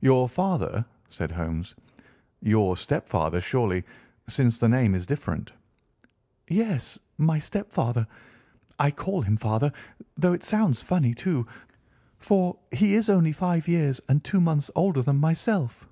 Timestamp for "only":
13.10-13.32